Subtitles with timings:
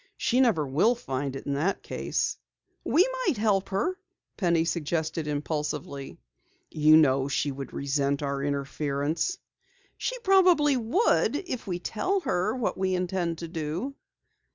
[0.17, 2.39] She never will find it in that case."
[2.83, 3.99] "We might help her,"
[4.35, 6.17] Penny suggested impulsively.
[6.71, 9.37] "You know she would resent our interference."
[9.99, 13.93] "She probably would if we tell her what we intend to do."